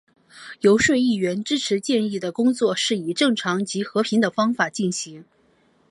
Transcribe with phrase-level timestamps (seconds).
[0.61, 5.25] 游说议员支持建议的工作是以正常及和平的方法进行。